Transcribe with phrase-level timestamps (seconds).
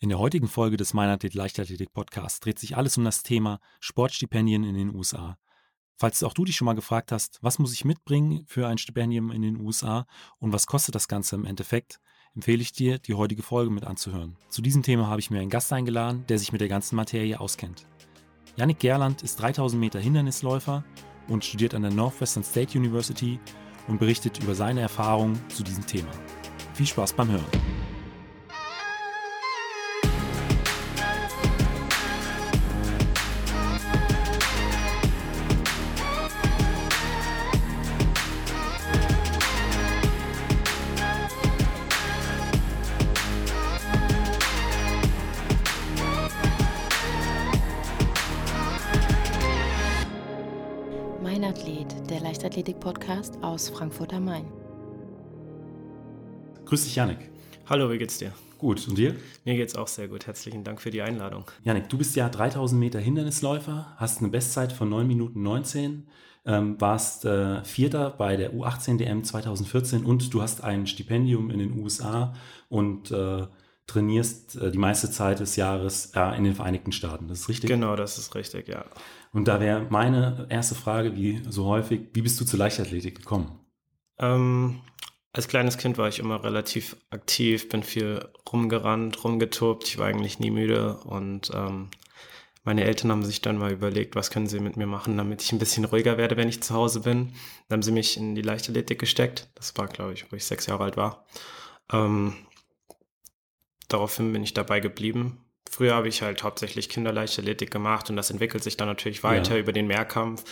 [0.00, 4.62] In der heutigen Folge des Meinathlet Leichtathletik Podcasts dreht sich alles um das Thema Sportstipendien
[4.62, 5.36] in den USA.
[5.96, 9.32] Falls auch du dich schon mal gefragt hast, was muss ich mitbringen für ein Stipendium
[9.32, 10.06] in den USA
[10.38, 11.98] und was kostet das Ganze im Endeffekt,
[12.36, 14.36] empfehle ich dir, die heutige Folge mit anzuhören.
[14.50, 17.40] Zu diesem Thema habe ich mir einen Gast eingeladen, der sich mit der ganzen Materie
[17.40, 17.84] auskennt.
[18.54, 20.84] Yannick Gerland ist 3000 Meter Hindernisläufer
[21.26, 23.40] und studiert an der Northwestern State University
[23.88, 26.10] und berichtet über seine Erfahrungen zu diesem Thema.
[26.74, 27.77] Viel Spaß beim Hören.
[52.58, 54.44] Leichtathletik-Podcast aus Frankfurt am Main.
[56.64, 57.30] Grüß dich, Yannick.
[57.66, 58.32] Hallo, wie geht's dir?
[58.58, 59.14] Gut, und dir?
[59.44, 60.26] Mir geht's auch sehr gut.
[60.26, 61.44] Herzlichen Dank für die Einladung.
[61.62, 66.08] Yannick, du bist ja 3000 Meter Hindernisläufer, hast eine Bestzeit von 9 Minuten 19,
[66.46, 71.60] ähm, warst äh, Vierter bei der U18 DM 2014 und du hast ein Stipendium in
[71.60, 72.34] den USA
[72.68, 73.46] und äh,
[73.88, 77.26] trainierst äh, die meiste Zeit des Jahres äh, in den Vereinigten Staaten.
[77.26, 77.68] Das ist richtig?
[77.68, 78.84] Genau, das ist richtig, ja.
[79.32, 83.58] Und da wäre meine erste Frage, wie so häufig, wie bist du zur Leichtathletik gekommen?
[84.18, 84.80] Ähm,
[85.32, 89.88] als kleines Kind war ich immer relativ aktiv, bin viel rumgerannt, rumgetobt.
[89.88, 91.90] Ich war eigentlich nie müde und ähm,
[92.64, 95.52] meine Eltern haben sich dann mal überlegt, was können sie mit mir machen, damit ich
[95.52, 97.32] ein bisschen ruhiger werde, wenn ich zu Hause bin.
[97.68, 99.48] Dann haben sie mich in die Leichtathletik gesteckt.
[99.54, 101.24] Das war, glaube ich, wo ich sechs Jahre alt war.
[101.90, 102.34] Ähm,
[103.88, 105.38] daraufhin bin ich dabei geblieben.
[105.70, 109.60] Früher habe ich halt hauptsächlich Kinderleichtathletik gemacht und das entwickelt sich dann natürlich weiter Ja.
[109.60, 110.44] über den Mehrkampf.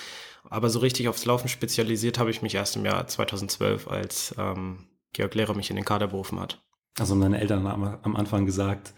[0.48, 4.86] Aber so richtig aufs Laufen spezialisiert habe ich mich erst im Jahr 2012, als ähm,
[5.12, 6.62] Georg Lehrer mich in den Kader berufen hat.
[6.98, 8.94] Also haben deine Eltern am, am Anfang gesagt,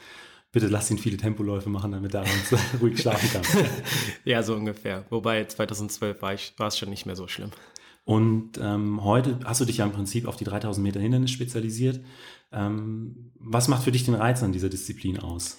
[0.53, 3.43] bitte lass ihn viele Tempoläufe machen, damit er abends ruhig schlafen kann.
[4.25, 5.05] Ja, so ungefähr.
[5.11, 7.51] Wobei 2012 war, ich, war es schon nicht mehr so schlimm.
[8.05, 12.01] Und ähm, heute hast du dich ja im Prinzip auf die 3000 Meter Hindernis spezialisiert.
[12.53, 15.59] Ähm, was macht für dich den Reiz an dieser Disziplin aus?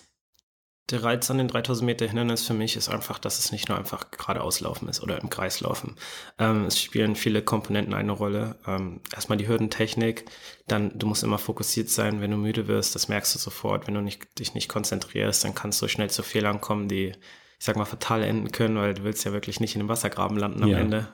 [0.89, 3.77] Der Reiz an den 3000 Meter Hindernis für mich ist einfach, dass es nicht nur
[3.77, 5.95] einfach geradeaus laufen ist oder im Kreis laufen.
[6.39, 8.55] Ähm, es spielen viele Komponenten eine Rolle.
[8.65, 10.25] Ähm, erstmal die Hürdentechnik,
[10.67, 13.85] dann du musst immer fokussiert sein, wenn du müde wirst, das merkst du sofort.
[13.85, 17.65] Wenn du nicht, dich nicht konzentrierst, dann kannst du schnell zu Fehlern kommen, die, ich
[17.65, 20.63] sag mal, fatal enden können, weil du willst ja wirklich nicht in dem Wassergraben landen
[20.63, 20.79] am Ja.
[20.79, 21.07] Ende.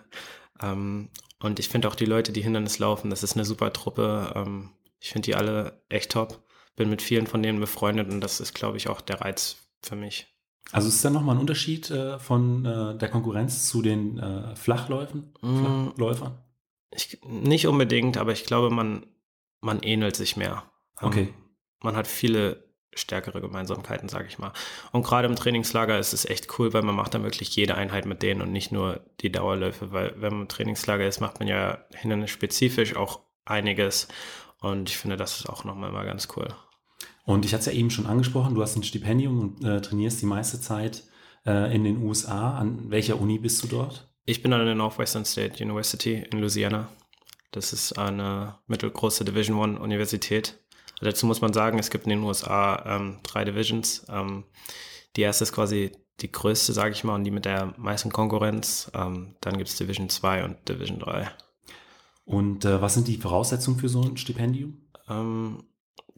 [0.62, 1.10] Ähm,
[1.42, 4.32] und ich finde auch die Leute, die Hindernis laufen, das ist eine super Truppe.
[4.38, 4.70] Ähm,
[5.00, 6.44] ich finde die alle echt top.
[6.76, 9.96] Bin mit vielen von denen befreundet und das ist, glaube ich, auch der Reiz für
[9.96, 10.28] mich.
[10.72, 15.34] Also ist da nochmal ein Unterschied äh, von äh, der Konkurrenz zu den äh, Flachläufen,
[15.42, 15.60] Mm.
[15.96, 16.38] Flachläufern?
[16.92, 19.06] Ich, nicht unbedingt, aber ich glaube, man,
[19.62, 20.64] man ähnelt sich mehr.
[21.02, 21.34] Ähm, Okay.
[21.82, 24.54] Man hat viele stärkere Gemeinsamkeiten, sage ich mal.
[24.92, 28.06] Und gerade im Trainingslager ist es echt cool, weil man macht dann wirklich jede Einheit
[28.06, 31.48] mit denen und nicht nur die Dauerläufe, weil wenn man im Trainingslager ist, macht man
[31.48, 34.08] ja hindernisspezifisch auch einiges.
[34.62, 36.48] Und ich finde, das ist auch nochmal mal ganz cool.
[37.26, 40.22] Und ich hatte es ja eben schon angesprochen, du hast ein Stipendium und äh, trainierst
[40.22, 41.04] die meiste Zeit
[41.46, 42.58] äh, in den USA.
[42.58, 44.08] An welcher Uni bist du dort?
[44.26, 46.88] Ich bin an der Northwestern State University in Louisiana.
[47.52, 50.60] Das ist eine mittelgroße Division One Universität.
[51.02, 54.06] Dazu muss man sagen, es gibt in den USA ähm, drei Divisions.
[54.10, 54.46] Ähm,
[55.16, 55.92] die erste ist quasi
[56.22, 58.90] die größte, sage ich mal, und die mit der meisten Konkurrenz.
[58.94, 61.30] Ähm, dann gibt es Division 2 und Division 3.
[62.26, 64.82] Und äh, was sind die Voraussetzungen für so ein Stipendium?
[65.08, 65.64] Ähm,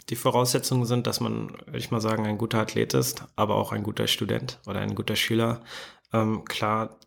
[0.09, 3.73] die Voraussetzungen sind, dass man, würde ich mal sagen, ein guter Athlet ist, aber auch
[3.73, 5.63] ein guter Student oder ein guter Schüler.
[6.13, 6.97] Ähm, klar,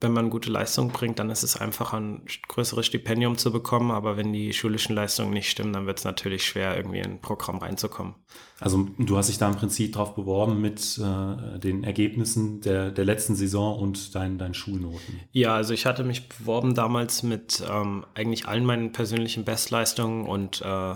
[0.00, 4.18] wenn man gute Leistung bringt, dann ist es einfacher, ein größeres Stipendium zu bekommen, aber
[4.18, 7.58] wenn die schulischen Leistungen nicht stimmen, dann wird es natürlich schwer, irgendwie in ein Programm
[7.58, 8.14] reinzukommen.
[8.60, 13.06] Also du hast dich da im Prinzip drauf beworben mit äh, den Ergebnissen der, der
[13.06, 15.20] letzten Saison und deinen Schulnoten.
[15.32, 20.60] Ja, also ich hatte mich beworben damals mit ähm, eigentlich allen meinen persönlichen Bestleistungen und
[20.62, 20.94] äh,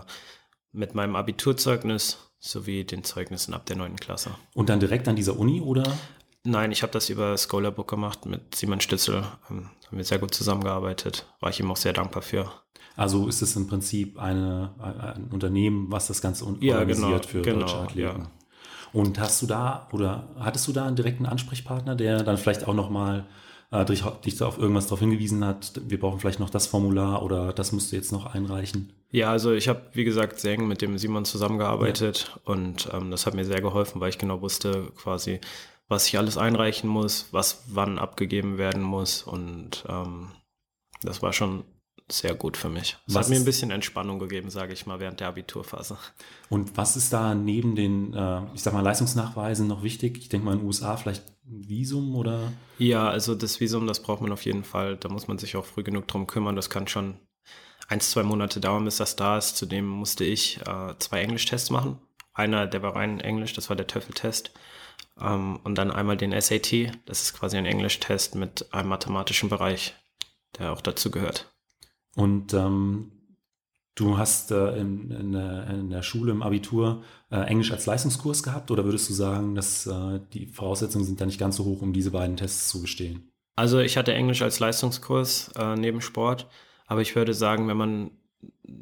[0.73, 4.31] mit meinem Abiturzeugnis sowie den Zeugnissen ab der neunten Klasse.
[4.55, 5.85] Und dann direkt an dieser Uni oder?
[6.45, 9.25] Nein, ich habe das über Scholarbook gemacht mit Simon Stützel.
[9.51, 11.27] Ähm, haben wir sehr gut zusammengearbeitet.
[11.41, 12.51] War ich ihm auch sehr dankbar für.
[12.97, 17.43] Also ist es im Prinzip eine, ein Unternehmen, was das Ganze Ja, organisiert genau, für
[17.43, 18.21] genau, deutsche Athleten.
[18.21, 18.31] ja.
[18.93, 22.75] Und hast du da oder hattest du da einen direkten Ansprechpartner, der dann vielleicht auch
[22.75, 23.27] nochmal
[23.71, 27.23] äh, dich, dich da auf irgendwas darauf hingewiesen hat, wir brauchen vielleicht noch das Formular
[27.23, 28.93] oder das musst du jetzt noch einreichen?
[29.13, 33.27] Ja, also ich habe, wie gesagt, sehr eng mit dem Simon zusammengearbeitet und ähm, das
[33.27, 35.41] hat mir sehr geholfen, weil ich genau wusste quasi,
[35.91, 40.31] was ich alles einreichen muss, was wann abgegeben werden muss und ähm,
[41.03, 41.65] das war schon
[42.11, 42.97] sehr gut für mich.
[43.07, 45.97] Es hat mir ein bisschen Entspannung gegeben, sage ich mal, während der Abiturphase.
[46.49, 50.19] Und was ist da neben den, äh, ich sag mal, Leistungsnachweisen noch wichtig?
[50.19, 52.53] Ich denke mal in den USA vielleicht ein Visum oder?
[52.79, 54.97] Ja, also das Visum, das braucht man auf jeden Fall.
[54.97, 56.57] Da muss man sich auch früh genug drum kümmern.
[56.57, 57.17] Das kann schon
[57.89, 59.57] ein, zwei Monate dauern, bis das da ist.
[59.57, 61.99] Zudem musste ich äh, zwei Englischtests machen.
[62.33, 64.53] Einer, der war rein Englisch, das war der TOEFL-Test.
[65.21, 69.95] Ähm, und dann einmal den SAT, das ist quasi ein Englisch-Test mit einem mathematischen Bereich,
[70.59, 71.53] der auch dazu gehört.
[72.17, 73.13] Und ähm,
[73.95, 78.43] du hast äh, in, in, der, in der Schule im Abitur äh, Englisch als Leistungskurs
[78.43, 81.83] gehabt oder würdest du sagen, dass äh, die Voraussetzungen sind da nicht ganz so hoch,
[81.83, 83.31] um diese beiden Tests zu bestehen?
[83.57, 86.49] Also ich hatte Englisch als Leistungskurs äh, neben Sport,
[86.87, 88.11] aber ich würde sagen, wenn man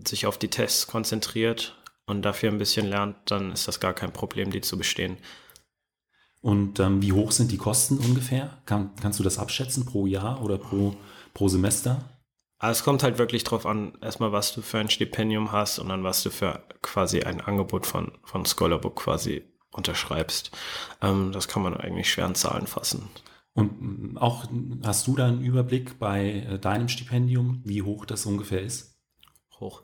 [0.07, 1.77] sich auf die Tests konzentriert
[2.07, 5.17] und dafür ein bisschen lernt, dann ist das gar kein Problem, die zu bestehen.
[6.41, 8.59] Und ähm, wie hoch sind die Kosten ungefähr?
[8.65, 10.95] Kann, kannst du das abschätzen pro Jahr oder pro,
[11.35, 12.05] pro Semester?
[12.59, 15.89] Aber es kommt halt wirklich drauf an, erstmal was du für ein Stipendium hast und
[15.89, 20.51] dann was du für quasi ein Angebot von, von Scholarbook quasi unterschreibst.
[21.01, 23.09] Ähm, das kann man eigentlich schwer in Zahlen fassen.
[23.53, 24.47] Und mm, auch
[24.85, 28.97] hast du da einen Überblick bei äh, deinem Stipendium, wie hoch das ungefähr ist?
[29.61, 29.83] Hoch.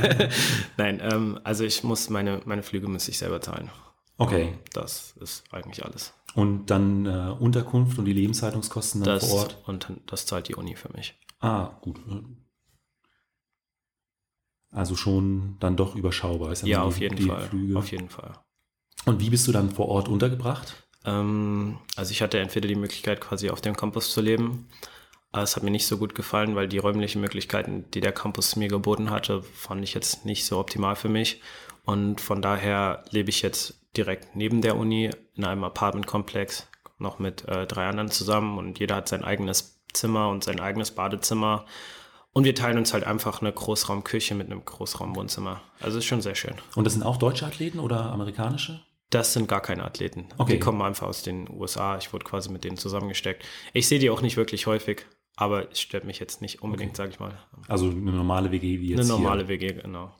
[0.76, 3.70] Nein, ähm, also ich muss meine, meine Flüge muss ich selber zahlen.
[4.20, 4.42] Okay.
[4.42, 6.12] Ähm, Das ist eigentlich alles.
[6.34, 9.58] Und dann äh, Unterkunft und die Lebenshaltungskosten dann Das, vor Ort?
[9.66, 11.18] Und das zahlt die Uni für mich.
[11.40, 11.98] Ah, gut.
[14.70, 16.52] Also schon dann doch überschaubar.
[16.52, 17.48] Ist Ja, auf jeden die Fall.
[17.48, 17.78] Flüge.
[17.78, 18.34] Auf jeden Fall.
[19.06, 20.74] Und wie bist du dann vor Ort untergebracht?
[21.04, 24.68] Ähm, also ich hatte entweder die Möglichkeit, quasi auf dem Campus zu leben.
[25.32, 28.68] Es hat mir nicht so gut gefallen, weil die räumlichen Möglichkeiten, die der Campus mir
[28.68, 31.40] geboten hatte, fand ich jetzt nicht so optimal für mich.
[31.84, 36.68] Und von daher lebe ich jetzt direkt neben der Uni in einem Apartmentkomplex,
[36.98, 40.92] noch mit äh, drei anderen zusammen und jeder hat sein eigenes Zimmer und sein eigenes
[40.92, 41.64] Badezimmer.
[42.32, 45.62] Und wir teilen uns halt einfach eine Großraumküche mit einem Großraumwohnzimmer.
[45.80, 46.54] Also ist schon sehr schön.
[46.76, 48.80] Und das sind auch deutsche Athleten oder amerikanische?
[49.10, 50.28] Das sind gar keine Athleten.
[50.38, 50.52] Okay.
[50.52, 51.98] Die kommen einfach aus den USA.
[51.98, 53.44] Ich wurde quasi mit denen zusammengesteckt.
[53.72, 55.04] Ich sehe die auch nicht wirklich häufig,
[55.34, 57.36] aber es stört mich jetzt nicht unbedingt, sage ich mal.
[57.66, 59.48] Also eine normale WG wie jetzt Eine normale hier.
[59.48, 60.14] WG, genau.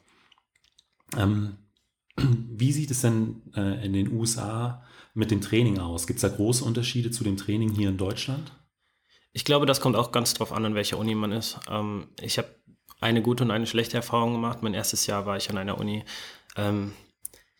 [1.17, 1.57] Ähm,
[2.17, 4.85] wie sieht es denn äh, in den USA
[5.15, 6.07] mit dem Training aus?
[6.07, 8.53] Gibt es da große Unterschiede zu dem Training hier in Deutschland?
[9.33, 11.59] Ich glaube, das kommt auch ganz drauf an, an welcher Uni man ist.
[11.69, 12.49] Ähm, ich habe
[13.01, 14.63] eine gute und eine schlechte Erfahrung gemacht.
[14.63, 16.05] Mein erstes Jahr war ich an einer Uni.
[16.57, 16.93] Ähm,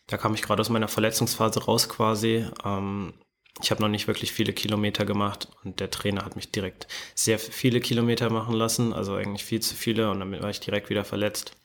[0.07, 2.45] da kam ich gerade aus meiner Verletzungsphase raus quasi.
[2.63, 3.13] Ähm,
[3.61, 7.37] ich habe noch nicht wirklich viele Kilometer gemacht und der Trainer hat mich direkt sehr
[7.37, 11.03] viele Kilometer machen lassen, also eigentlich viel zu viele und damit war ich direkt wieder
[11.03, 11.55] verletzt.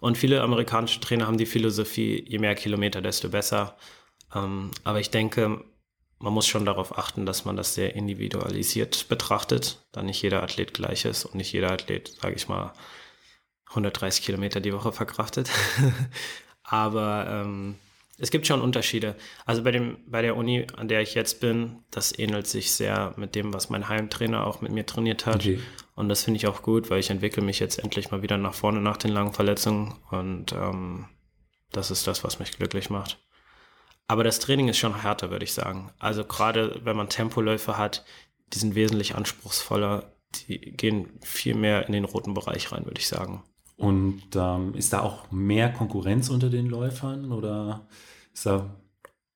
[0.00, 3.76] Und viele amerikanische Trainer haben die Philosophie, je mehr Kilometer, desto besser.
[4.34, 5.64] Ähm, aber ich denke,
[6.18, 10.74] man muss schon darauf achten, dass man das sehr individualisiert betrachtet, da nicht jeder Athlet
[10.74, 12.72] gleich ist und nicht jeder Athlet, sage ich mal,
[13.68, 15.50] 130 Kilometer die Woche verkraftet.
[16.62, 17.76] Aber ähm,
[18.18, 19.16] es gibt schon Unterschiede.
[19.44, 23.12] Also bei, dem, bei der Uni, an der ich jetzt bin, das ähnelt sich sehr
[23.16, 25.36] mit dem, was mein Heimtrainer auch mit mir trainiert hat.
[25.36, 25.60] Okay.
[25.94, 28.54] Und das finde ich auch gut, weil ich entwickle mich jetzt endlich mal wieder nach
[28.54, 29.94] vorne nach den langen Verletzungen.
[30.10, 31.06] Und ähm,
[31.72, 33.18] das ist das, was mich glücklich macht.
[34.06, 35.90] Aber das Training ist schon härter, würde ich sagen.
[35.98, 38.04] Also gerade wenn man Tempoläufe hat,
[38.52, 40.12] die sind wesentlich anspruchsvoller.
[40.48, 43.42] Die gehen viel mehr in den roten Bereich rein, würde ich sagen.
[43.76, 47.86] Und ähm, ist da auch mehr Konkurrenz unter den Läufern oder
[48.32, 48.70] ist da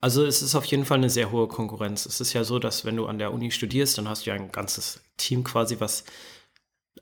[0.01, 2.07] Also es ist auf jeden Fall eine sehr hohe Konkurrenz.
[2.07, 4.37] Es ist ja so, dass wenn du an der Uni studierst, dann hast du ja
[4.37, 6.05] ein ganzes Team quasi, was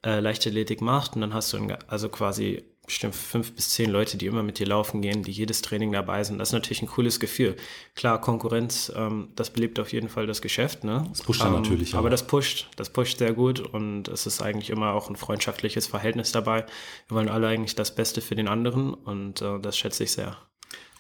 [0.04, 1.14] äh, Leichtathletik macht.
[1.14, 4.59] Und dann hast du ein, also quasi bestimmt fünf bis zehn Leute, die immer mit
[4.59, 6.38] dir laufen gehen, die jedes Training dabei sind.
[6.38, 7.57] Das ist natürlich ein cooles Gefühl.
[7.95, 10.85] Klar, Konkurrenz, ähm, das belebt auf jeden Fall das Geschäft.
[10.85, 11.05] Ne?
[11.11, 11.99] Das pusht dann ähm, natürlich auch.
[11.99, 15.87] Aber das pusht, das pusht sehr gut und es ist eigentlich immer auch ein freundschaftliches
[15.87, 16.64] Verhältnis dabei.
[17.09, 20.37] Wir wollen alle eigentlich das Beste für den anderen und äh, das schätze ich sehr.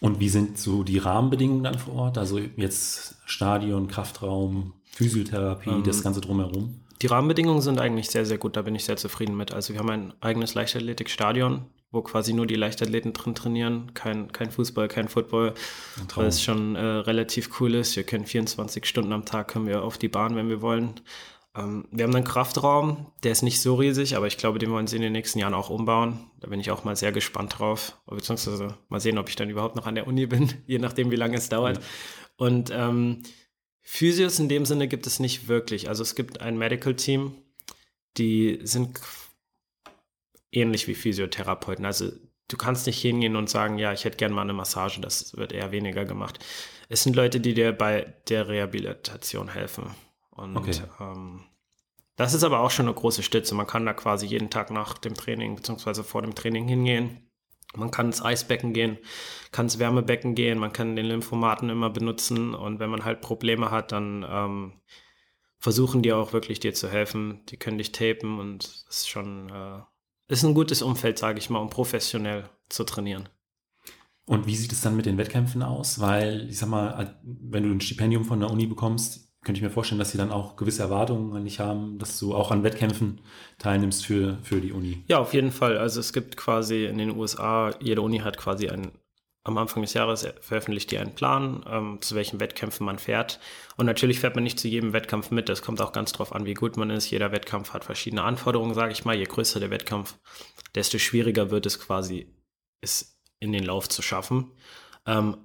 [0.00, 2.18] Und wie sind so die Rahmenbedingungen dann vor Ort?
[2.18, 6.80] Also jetzt Stadion, Kraftraum, Physiotherapie, Ähm, das Ganze drumherum?
[7.02, 8.56] Die Rahmenbedingungen sind eigentlich sehr, sehr gut.
[8.56, 9.52] Da bin ich sehr zufrieden mit.
[9.52, 13.94] Also wir haben ein eigenes Leichtathletikstadion, wo quasi nur die Leichtathleten drin trainieren.
[13.94, 15.54] Kein, kein Fußball, kein Football.
[16.14, 17.96] Weil es schon äh, relativ cool ist.
[17.96, 21.00] Wir können 24 Stunden am Tag können wir auf die Bahn, wenn wir wollen.
[21.56, 24.86] Ähm, wir haben einen Kraftraum, der ist nicht so riesig, aber ich glaube, den wollen
[24.86, 26.18] sie in den nächsten Jahren auch umbauen.
[26.40, 27.96] Da bin ich auch mal sehr gespannt drauf.
[28.06, 31.16] Beziehungsweise mal sehen, ob ich dann überhaupt noch an der Uni bin, je nachdem, wie
[31.16, 31.80] lange es dauert.
[32.36, 33.22] Und ähm,
[33.80, 35.88] Physios in dem Sinne gibt es nicht wirklich.
[35.88, 37.32] Also es gibt ein Medical Team,
[38.18, 39.00] die sind
[40.52, 41.84] ähnlich wie Physiotherapeuten.
[41.84, 42.10] Also
[42.48, 45.00] du kannst nicht hingehen und sagen, ja, ich hätte gerne mal eine Massage.
[45.00, 46.38] Das wird eher weniger gemacht.
[46.88, 49.90] Es sind Leute, die dir bei der Rehabilitation helfen.
[50.30, 50.74] Und Okay.
[51.00, 51.44] ähm,
[52.16, 53.54] Das ist aber auch schon eine große Stütze.
[53.54, 57.22] Man kann da quasi jeden Tag nach dem Training beziehungsweise vor dem Training hingehen.
[57.74, 58.96] Man kann ins Eisbecken gehen,
[59.52, 63.70] kann ins Wärmebecken gehen, man kann den Lymphomaten immer benutzen und wenn man halt Probleme
[63.70, 64.80] hat, dann ähm,
[65.58, 67.44] versuchen die auch wirklich dir zu helfen.
[67.46, 69.80] Die können dich tapen und das ist schon äh,
[70.28, 73.28] ist ein gutes Umfeld, sage ich mal, um professionell zu trainieren.
[74.26, 76.00] Und wie sieht es dann mit den Wettkämpfen aus?
[76.00, 79.70] Weil, ich sag mal, wenn du ein Stipendium von der Uni bekommst, könnte ich mir
[79.70, 83.20] vorstellen, dass sie dann auch gewisse Erwartungen an dich haben, dass du auch an Wettkämpfen
[83.58, 85.04] teilnimmst für, für die Uni.
[85.06, 85.78] Ja, auf jeden Fall.
[85.78, 88.90] Also es gibt quasi in den USA, jede Uni hat quasi einen,
[89.46, 93.38] am Anfang des Jahres veröffentlicht die einen Plan, ähm, zu welchen Wettkämpfen man fährt.
[93.76, 95.48] Und natürlich fährt man nicht zu jedem Wettkampf mit.
[95.48, 97.10] Das kommt auch ganz drauf an, wie gut man ist.
[97.10, 99.14] Jeder Wettkampf hat verschiedene Anforderungen, sage ich mal.
[99.14, 100.18] Je größer der Wettkampf,
[100.74, 102.34] desto schwieriger wird es quasi,
[102.80, 104.50] es in den Lauf zu schaffen.
[105.06, 105.36] Ähm,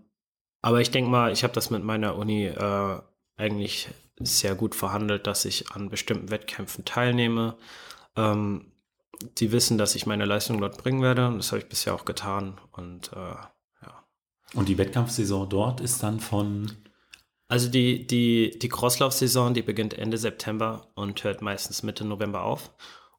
[0.63, 3.01] aber ich denke mal, ich habe das mit meiner Uni äh,
[3.37, 3.89] eigentlich
[4.19, 7.55] sehr gut verhandelt, dass ich an bestimmten Wettkämpfen teilnehme.
[8.15, 8.71] Ähm,
[9.37, 12.05] die wissen, dass ich meine Leistung dort bringen werde und das habe ich bisher auch
[12.05, 12.59] getan.
[12.71, 13.35] Und äh.
[14.53, 16.71] Und die Wettkampfsaison dort ist dann von
[17.51, 22.71] also die, die, die Crosslauf-Saison, die beginnt Ende September und hört meistens Mitte November auf.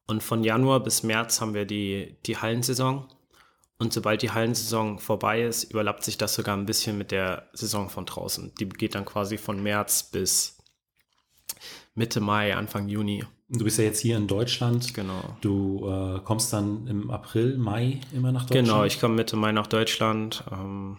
[0.07, 3.07] Und von Januar bis März haben wir die, die Hallensaison.
[3.77, 7.91] Und sobald die Hallensaison vorbei ist, überlappt sich das sogar ein bisschen mit der Saison
[7.91, 8.55] von draußen.
[8.59, 10.57] Die geht dann quasi von März bis
[11.93, 13.23] Mitte Mai, Anfang Juni.
[13.49, 14.95] Du bist ja jetzt hier in Deutschland.
[14.95, 15.37] Genau.
[15.41, 18.67] Du äh, kommst dann im April, Mai immer nach Deutschland.
[18.67, 20.43] Genau, ich komme Mitte Mai nach Deutschland.
[20.51, 20.97] Ähm,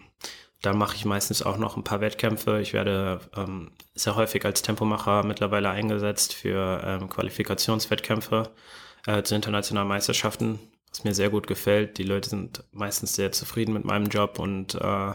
[0.65, 2.59] da mache ich meistens auch noch ein paar Wettkämpfe.
[2.61, 8.49] Ich werde ähm, sehr häufig als Tempomacher mittlerweile eingesetzt für ähm, Qualifikationswettkämpfe
[9.05, 10.59] äh, zu internationalen Meisterschaften
[10.95, 11.97] was mir sehr gut gefällt.
[11.97, 15.13] Die Leute sind meistens sehr zufrieden mit meinem Job und äh,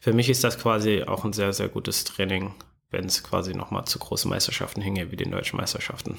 [0.00, 2.54] für mich ist das quasi auch ein sehr, sehr gutes Training,
[2.90, 6.18] wenn es quasi nochmal zu großen Meisterschaften hingeht, wie den deutschen Meisterschaften.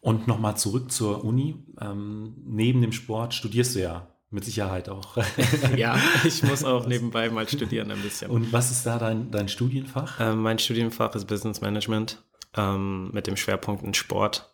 [0.00, 1.56] Und nochmal zurück zur Uni.
[1.80, 5.16] Ähm, neben dem Sport studierst du ja mit Sicherheit auch.
[5.76, 8.30] ja, ich muss auch nebenbei mal studieren ein bisschen.
[8.30, 10.20] Und was ist da dein, dein Studienfach?
[10.20, 12.22] Ähm, mein Studienfach ist Business Management
[12.56, 14.52] ähm, mit dem Schwerpunkt in Sport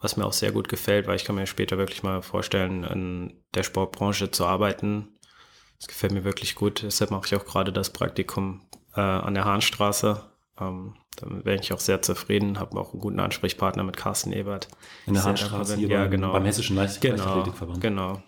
[0.00, 3.44] was mir auch sehr gut gefällt, weil ich kann mir später wirklich mal vorstellen, in
[3.54, 5.08] der Sportbranche zu arbeiten.
[5.78, 6.82] Das gefällt mir wirklich gut.
[6.82, 8.62] Deshalb mache ich auch gerade das Praktikum
[8.96, 10.22] äh, an der Hahnstraße.
[10.58, 14.68] Ähm, da wäre ich auch sehr zufrieden, habe auch einen guten Ansprechpartner mit Carsten Ebert.
[15.06, 16.32] In der Hahnstraße, hier ja, beim, genau.
[16.32, 17.80] beim Hessischen Leichtathletikverband.
[17.80, 18.22] Genau, genau.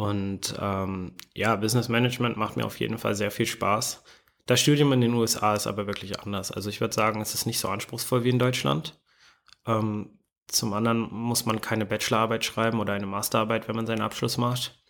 [0.00, 4.02] Und ähm, ja, Business Management macht mir auf jeden Fall sehr viel Spaß.
[4.46, 6.50] Das Studium in den USA ist aber wirklich anders.
[6.50, 8.98] Also ich würde sagen, es ist nicht so anspruchsvoll wie in Deutschland.
[9.66, 14.38] Ähm, zum anderen muss man keine Bachelorarbeit schreiben oder eine Masterarbeit, wenn man seinen Abschluss
[14.38, 14.82] macht.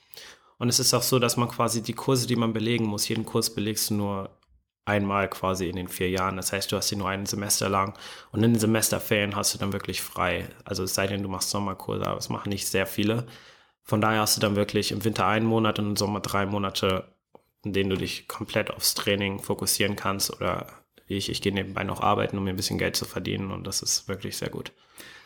[0.58, 3.26] Und es ist auch so, dass man quasi die Kurse, die man belegen muss, jeden
[3.26, 4.38] Kurs belegst du nur
[4.84, 6.36] einmal quasi in den vier Jahren.
[6.36, 7.98] Das heißt, du hast sie nur ein Semester lang
[8.30, 10.48] und in den Semesterferien hast du dann wirklich frei.
[10.64, 13.26] Also es sei denn, du machst Sommerkurse, aber das machen nicht sehr viele.
[13.82, 17.04] Von daher hast du dann wirklich im Winter einen Monat und im Sommer drei Monate,
[17.64, 20.66] in denen du dich komplett aufs Training fokussieren kannst oder
[21.06, 23.82] ich, ich gehe nebenbei noch arbeiten, um mir ein bisschen Geld zu verdienen und das
[23.82, 24.72] ist wirklich sehr gut.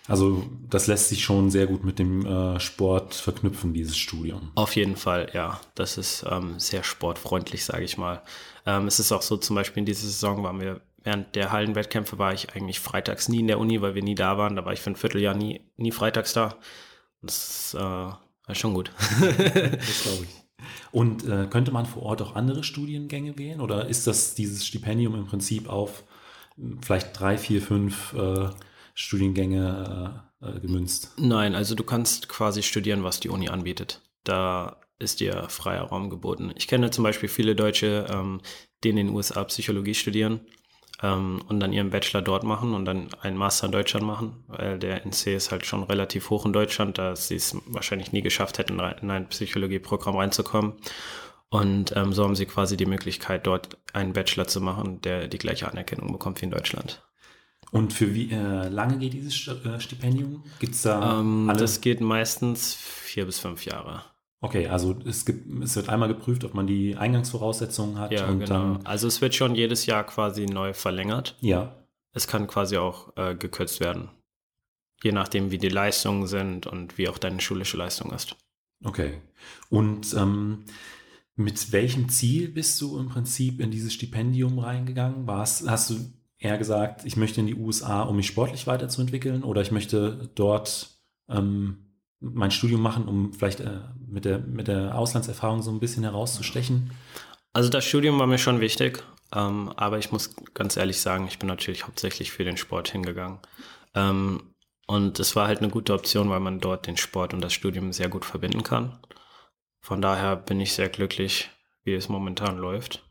[0.07, 4.53] Also das lässt sich schon sehr gut mit dem äh, Sport verknüpfen, dieses Studium.
[4.55, 5.61] Auf jeden Fall, ja.
[5.75, 8.23] Das ist ähm, sehr sportfreundlich, sage ich mal.
[8.67, 12.19] Ähm, es ist auch so, zum Beispiel in dieser Saison waren wir, während der Hallenwettkämpfe
[12.19, 14.57] war ich eigentlich freitags nie in der Uni, weil wir nie da waren.
[14.57, 16.57] Da war ich für ein Vierteljahr nie, nie freitags da.
[17.23, 18.11] Das äh,
[18.47, 18.91] war schon gut.
[19.21, 20.45] das glaube ich.
[20.93, 23.61] Und äh, könnte man vor Ort auch andere Studiengänge wählen?
[23.61, 26.05] Oder ist das dieses Stipendium im Prinzip auf
[26.57, 28.51] hm, vielleicht drei, vier, fünf äh,
[28.95, 31.13] Studiengänge äh, äh, gemünzt?
[31.19, 34.03] Nein, also du kannst quasi studieren, was die Uni anbietet.
[34.23, 36.53] Da ist dir freier Raum geboten.
[36.55, 38.41] Ich kenne zum Beispiel viele Deutsche, ähm,
[38.85, 40.41] die in den USA Psychologie studieren
[41.03, 44.79] ähm, und dann ihren Bachelor dort machen und dann einen Master in Deutschland machen, weil
[44.79, 48.59] der NC ist halt schon relativ hoch in Deutschland, da sie es wahrscheinlich nie geschafft
[48.59, 50.75] hätten, in ein Psychologieprogramm reinzukommen.
[51.51, 55.39] Und ähm, so haben sie quasi die Möglichkeit, dort einen Bachelor zu machen, der die
[55.39, 57.03] gleiche Anerkennung bekommt wie in Deutschland.
[57.71, 60.45] Und für wie äh, lange geht dieses äh, Stipendium?
[60.61, 61.53] Gibt es da ähm?
[61.57, 64.05] Das geht meistens vier bis fünf Jahre.
[64.45, 68.13] Okay, also es, gibt, es wird einmal geprüft, ob man die Eingangsvoraussetzungen hat.
[68.13, 68.45] Ja, genau.
[68.45, 71.35] Dann, also es wird schon jedes Jahr quasi neu verlängert.
[71.41, 71.75] Ja.
[72.13, 74.11] Es kann quasi auch äh, gekürzt werden.
[75.03, 78.37] Je nachdem, wie die Leistungen sind und wie auch deine schulische Leistung ist.
[78.85, 79.15] Okay.
[79.71, 80.67] Und ähm,
[81.37, 85.27] mit welchem Ziel bist du im Prinzip in dieses Stipendium reingegangen?
[85.27, 85.95] Warst, hast du
[86.37, 90.91] eher gesagt, ich möchte in die USA, um mich sportlich weiterzuentwickeln oder ich möchte dort
[91.31, 91.84] ähm,
[92.33, 96.93] mein Studium machen, um vielleicht äh, mit, der, mit der Auslandserfahrung so ein bisschen herauszustechen?
[97.52, 99.02] Also das Studium war mir schon wichtig,
[99.33, 103.38] ähm, aber ich muss ganz ehrlich sagen, ich bin natürlich hauptsächlich für den Sport hingegangen.
[103.95, 104.54] Ähm,
[104.87, 107.93] Und es war halt eine gute Option, weil man dort den Sport und das Studium
[107.93, 108.99] sehr gut verbinden kann.
[109.81, 111.49] Von daher bin ich sehr glücklich,
[111.85, 113.02] wie es momentan läuft.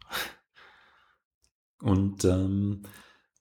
[1.81, 2.83] Und ähm,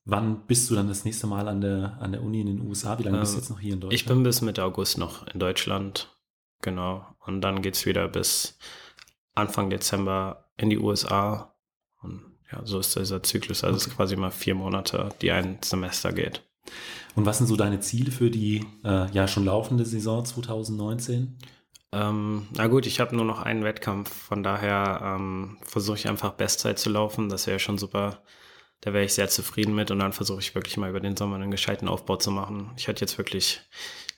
[0.05, 2.99] wann bist du dann das nächste Mal an der, an der Uni in den USA?
[2.99, 4.01] Wie lange bist du Ähm, jetzt noch hier in Deutschland?
[4.01, 6.09] Ich bin bis Mitte August noch in Deutschland.
[6.61, 7.07] Genau.
[7.21, 8.59] Und dann geht es wieder bis
[9.35, 11.55] Anfang Dezember in die USA.
[12.03, 13.65] Und ja, so ist dieser Zyklus.
[13.65, 16.43] Also es ist quasi mal vier Monate, die ein Semester geht.
[17.15, 21.37] Und was sind so deine Ziele für die äh, ja schon laufende Saison 2019?
[21.95, 26.33] Ähm, na gut, ich habe nur noch einen Wettkampf, von daher ähm, versuche ich einfach
[26.33, 27.29] Bestzeit zu laufen.
[27.29, 28.23] Das wäre schon super.
[28.83, 31.37] Da wäre ich sehr zufrieden mit und dann versuche ich wirklich mal über den Sommer
[31.37, 32.73] einen gescheiten Aufbau zu machen.
[32.77, 33.61] Ich hatte jetzt wirklich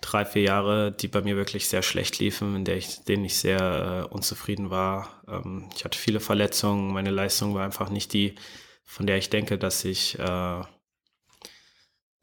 [0.01, 3.37] drei, vier Jahre, die bei mir wirklich sehr schlecht liefen, in der ich, denen ich
[3.37, 5.23] sehr äh, unzufrieden war.
[5.29, 8.37] Ähm, ich hatte viele Verletzungen, meine Leistung war einfach nicht die,
[8.85, 10.63] von der ich denke, dass ich äh,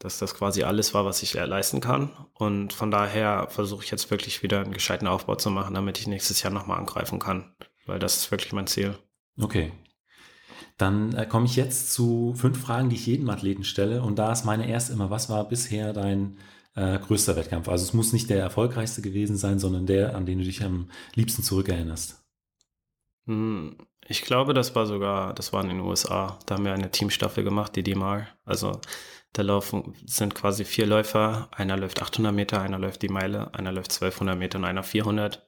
[0.02, 2.10] dass das quasi alles war, was ich leisten kann.
[2.34, 6.08] Und von daher versuche ich jetzt wirklich wieder einen gescheiten Aufbau zu machen, damit ich
[6.08, 7.54] nächstes Jahr nochmal angreifen kann.
[7.86, 8.98] Weil das ist wirklich mein Ziel.
[9.38, 9.70] Okay.
[10.78, 14.02] Dann äh, komme ich jetzt zu fünf Fragen, die ich jedem Athleten stelle.
[14.02, 16.38] Und da ist meine erste immer, was war bisher dein
[16.74, 17.68] äh, größter Wettkampf?
[17.68, 20.90] Also es muss nicht der erfolgreichste gewesen sein, sondern der, an den du dich am
[21.14, 22.22] liebsten zurückerinnerst.
[23.26, 23.76] Hm,
[24.08, 26.38] Ich glaube, das war sogar, das war in den USA.
[26.46, 28.26] Da haben wir eine Teamstaffel gemacht, die DMAR.
[28.44, 28.80] Also
[29.32, 31.48] da laufen, sind quasi vier Läufer.
[31.52, 35.46] Einer läuft 800 Meter, einer läuft die Meile, einer läuft 1200 Meter und einer 400.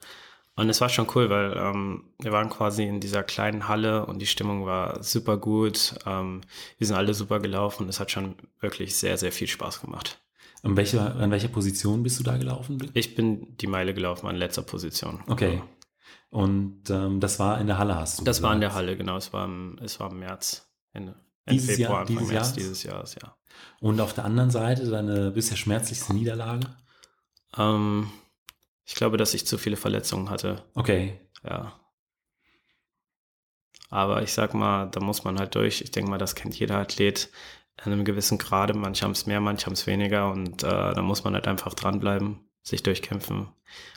[0.56, 4.20] Und es war schon cool, weil ähm, wir waren quasi in dieser kleinen Halle und
[4.20, 5.94] die Stimmung war super gut.
[6.06, 6.42] Ähm,
[6.78, 7.88] wir sind alle super gelaufen.
[7.88, 10.20] Es hat schon wirklich sehr, sehr viel Spaß gemacht.
[10.62, 12.78] In welcher, an welcher Position bist du da gelaufen?
[12.94, 15.23] Ich bin die Meile gelaufen an letzter Position.
[15.26, 15.61] Okay.
[16.30, 18.87] Und ähm, das war in der Halle, hast du Das war in der gesagt.
[18.87, 19.16] Halle, genau.
[19.16, 20.70] Es war im, es war im März.
[20.92, 21.16] Ende,
[21.50, 22.54] Dieses Ende Februar, Jahr- Anfang dieses März Jahres?
[22.54, 23.37] dieses Jahres, ja.
[23.80, 26.66] Und auf der anderen Seite deine bisher schmerzlichste Niederlage?
[27.58, 28.08] Ähm,
[28.84, 30.64] ich glaube, dass ich zu viele Verletzungen hatte.
[30.74, 31.20] Okay.
[31.42, 31.72] Ja.
[33.90, 35.80] Aber ich sag mal, da muss man halt durch.
[35.80, 37.30] Ich denke mal, das kennt jeder Athlet
[37.84, 38.74] in einem gewissen Grade.
[38.74, 40.30] Manche haben es mehr, manche haben es weniger.
[40.30, 43.48] Und äh, da muss man halt einfach dranbleiben, sich durchkämpfen.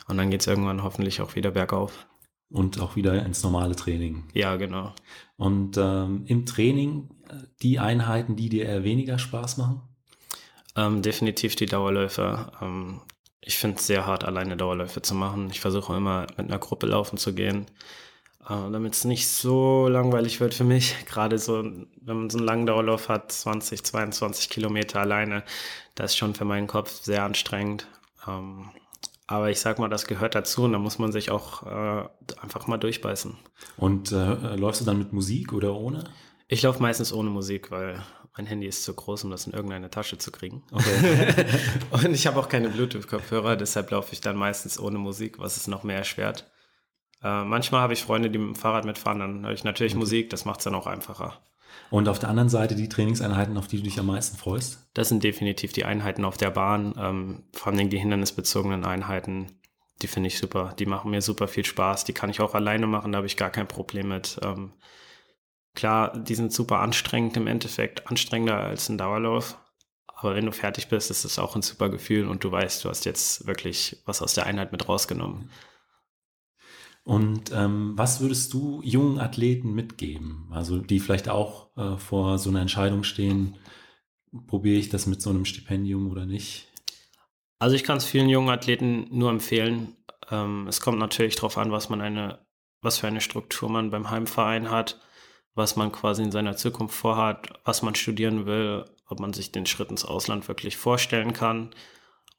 [0.07, 2.07] Und dann geht es irgendwann hoffentlich auch wieder bergauf.
[2.49, 4.23] Und auch wieder ins normale Training.
[4.33, 4.93] Ja, genau.
[5.35, 9.81] Und ähm, im Training äh, die Einheiten, die dir eher weniger Spaß machen?
[10.75, 12.51] Ähm, definitiv die Dauerläufe.
[12.61, 13.01] Ähm,
[13.47, 15.49] ich finde es sehr hart, alleine Dauerläufe zu machen.
[15.49, 17.65] Ich versuche immer mit einer Gruppe laufen zu gehen,
[18.43, 20.95] äh, damit es nicht so langweilig wird für mich.
[21.05, 25.43] Gerade so, wenn man so einen langen Dauerlauf hat, 20, 22 Kilometer alleine,
[25.95, 27.87] das ist schon für meinen Kopf sehr anstrengend.
[28.27, 28.69] Ähm,
[29.27, 32.05] aber ich sag mal, das gehört dazu und da muss man sich auch äh,
[32.41, 33.37] einfach mal durchbeißen.
[33.77, 36.03] Und äh, läufst du dann mit Musik oder ohne?
[36.49, 38.03] Ich laufe meistens ohne Musik, weil
[38.37, 40.63] mein Handy ist zu groß, um das in irgendeine Tasche zu kriegen.
[40.71, 41.45] Okay.
[41.91, 45.67] Und ich habe auch keine Bluetooth-Kopfhörer, deshalb laufe ich dann meistens ohne Musik, was es
[45.67, 46.49] noch mehr erschwert.
[47.23, 50.29] Äh, manchmal habe ich Freunde, die mit dem Fahrrad mitfahren, dann höre ich natürlich Musik,
[50.29, 51.41] das macht es dann auch einfacher.
[51.89, 54.87] Und auf der anderen Seite die Trainingseinheiten, auf die du dich am meisten freust?
[54.93, 59.47] Das sind definitiv die Einheiten auf der Bahn, ähm, vor allem die hindernisbezogenen Einheiten.
[60.01, 60.75] Die finde ich super.
[60.77, 62.03] Die machen mir super viel Spaß.
[62.03, 64.39] Die kann ich auch alleine machen, da habe ich gar kein Problem mit.
[64.43, 64.73] Ähm,
[65.77, 69.57] klar, die sind super anstrengend im Endeffekt, anstrengender als ein Dauerlauf.
[70.07, 72.89] Aber wenn du fertig bist, ist es auch ein super Gefühl und du weißt, du
[72.89, 75.51] hast jetzt wirklich was aus der Einheit mit rausgenommen.
[77.03, 80.47] Und ähm, was würdest du jungen Athleten mitgeben?
[80.51, 83.55] Also die vielleicht auch äh, vor so einer Entscheidung stehen,
[84.47, 86.67] probiere ich das mit so einem Stipendium oder nicht?
[87.59, 89.95] Also ich kann es vielen jungen Athleten nur empfehlen.
[90.31, 92.39] Ähm, es kommt natürlich darauf an, was man eine,
[92.81, 94.99] was für eine Struktur man beim Heimverein hat,
[95.57, 99.65] was man quasi in seiner Zukunft vorhat, was man studieren will, ob man sich den
[99.65, 101.71] Schritt ins Ausland wirklich vorstellen kann.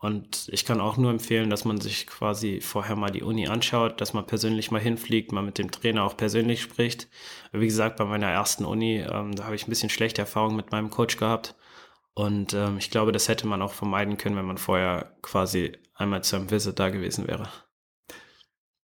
[0.01, 4.01] Und ich kann auch nur empfehlen, dass man sich quasi vorher mal die Uni anschaut,
[4.01, 7.09] dass man persönlich mal hinfliegt, mal mit dem Trainer auch persönlich spricht.
[7.51, 10.71] Wie gesagt, bei meiner ersten Uni, ähm, da habe ich ein bisschen schlechte Erfahrungen mit
[10.71, 11.57] meinem Coach gehabt.
[12.15, 16.23] Und ähm, ich glaube, das hätte man auch vermeiden können, wenn man vorher quasi einmal
[16.23, 17.49] zu einem Visit da gewesen wäre.